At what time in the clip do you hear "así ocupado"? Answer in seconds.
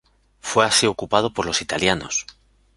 0.65-1.31